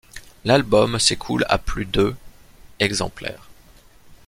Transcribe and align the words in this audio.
L'album 0.45 0.97
s'écoule 0.97 1.45
à 1.47 1.59
plus 1.59 1.85
de 1.85 2.15
exemplaires. 2.79 3.51